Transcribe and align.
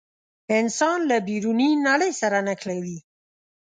انسان 0.59 0.99
له 1.09 1.17
بیروني 1.27 1.69
نړۍ 1.87 2.11
سره 2.21 2.37
نښلوي. 2.47 2.97